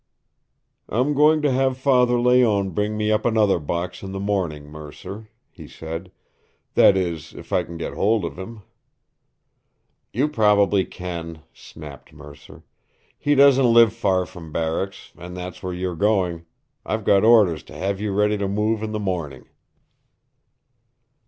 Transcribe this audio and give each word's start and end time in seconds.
"I'm 0.89 1.13
going 1.13 1.43
to 1.43 1.51
have 1.51 1.77
Father 1.77 2.19
Layonne 2.19 2.71
bring 2.71 2.97
me 2.97 3.11
up 3.11 3.23
another 3.23 3.59
box 3.59 4.01
in 4.01 4.13
the 4.13 4.19
morning, 4.19 4.65
Mercer," 4.65 5.29
he 5.51 5.67
said. 5.67 6.11
"That 6.73 6.97
is, 6.97 7.35
if 7.35 7.53
I 7.53 7.61
can 7.61 7.77
get 7.77 7.93
hold 7.93 8.25
of 8.25 8.35
him." 8.35 8.63
"You 10.11 10.27
probably 10.27 10.85
can," 10.85 11.43
snapped 11.53 12.13
Mercer. 12.13 12.63
"He 13.15 13.35
doesn't 13.35 13.71
live 13.71 13.93
far 13.93 14.25
from 14.25 14.51
barracks, 14.51 15.11
and 15.15 15.37
that's 15.37 15.61
where 15.61 15.71
you 15.71 15.91
are 15.91 15.95
going. 15.95 16.47
I've 16.83 17.05
got 17.05 17.23
orders 17.23 17.61
to 17.65 17.75
have 17.77 18.01
you 18.01 18.11
ready 18.11 18.39
to 18.39 18.47
move 18.47 18.81
in 18.81 18.93
the 18.93 18.99
morning." 18.99 19.49